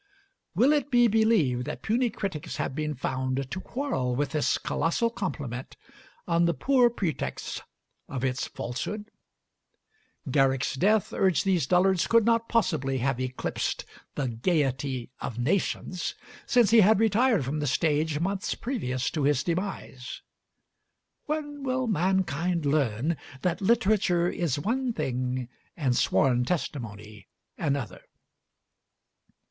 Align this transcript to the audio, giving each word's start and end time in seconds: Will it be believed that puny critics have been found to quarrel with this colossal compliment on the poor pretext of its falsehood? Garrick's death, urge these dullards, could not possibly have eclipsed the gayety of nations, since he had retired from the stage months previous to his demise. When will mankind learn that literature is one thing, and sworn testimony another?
Will 0.55 0.73
it 0.73 0.89
be 0.89 1.07
believed 1.07 1.65
that 1.65 1.83
puny 1.83 2.09
critics 2.09 2.55
have 2.55 2.73
been 2.73 2.95
found 2.95 3.51
to 3.51 3.61
quarrel 3.61 4.15
with 4.15 4.29
this 4.31 4.57
colossal 4.57 5.11
compliment 5.11 5.77
on 6.27 6.45
the 6.45 6.55
poor 6.55 6.89
pretext 6.89 7.61
of 8.09 8.23
its 8.25 8.47
falsehood? 8.47 9.11
Garrick's 10.27 10.73
death, 10.73 11.13
urge 11.13 11.43
these 11.43 11.67
dullards, 11.67 12.07
could 12.07 12.25
not 12.25 12.49
possibly 12.49 12.97
have 12.97 13.19
eclipsed 13.19 13.85
the 14.15 14.27
gayety 14.27 15.11
of 15.19 15.37
nations, 15.37 16.15
since 16.47 16.71
he 16.71 16.79
had 16.79 16.99
retired 16.99 17.45
from 17.45 17.59
the 17.59 17.67
stage 17.67 18.19
months 18.19 18.55
previous 18.55 19.11
to 19.11 19.21
his 19.21 19.43
demise. 19.43 20.23
When 21.27 21.61
will 21.61 21.85
mankind 21.85 22.65
learn 22.65 23.17
that 23.43 23.61
literature 23.61 24.27
is 24.27 24.57
one 24.57 24.93
thing, 24.93 25.47
and 25.77 25.95
sworn 25.95 26.43
testimony 26.43 27.27
another? 27.55 28.01